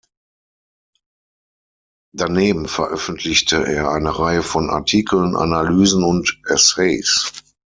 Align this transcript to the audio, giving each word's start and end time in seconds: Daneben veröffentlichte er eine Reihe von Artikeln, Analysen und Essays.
Daneben 2.15 2.67
veröffentlichte 2.67 3.67
er 3.67 3.91
eine 3.91 4.17
Reihe 4.17 4.41
von 4.41 4.71
Artikeln, 4.71 5.35
Analysen 5.35 6.03
und 6.03 6.39
Essays. 6.47 7.31